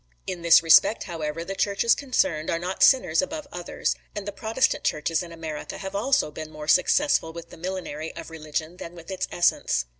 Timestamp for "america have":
5.31-5.93